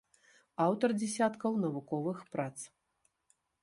Аўтар 0.65 0.89
дзесяткаў 1.03 1.51
навуковых 1.69 2.27
прац. 2.35 2.53